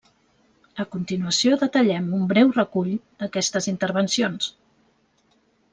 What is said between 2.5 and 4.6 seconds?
recull d'aquestes intervencions.